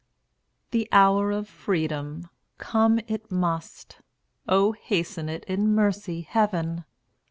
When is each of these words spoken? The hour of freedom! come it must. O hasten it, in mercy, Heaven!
The 0.71 0.89
hour 0.91 1.29
of 1.29 1.47
freedom! 1.47 2.27
come 2.57 2.99
it 3.07 3.31
must. 3.31 3.97
O 4.47 4.71
hasten 4.71 5.29
it, 5.29 5.43
in 5.43 5.75
mercy, 5.75 6.21
Heaven! 6.21 6.85